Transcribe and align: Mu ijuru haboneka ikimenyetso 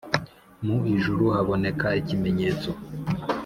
Mu 0.65 0.75
ijuru 0.93 1.23
haboneka 1.35 1.87
ikimenyetso 2.01 2.69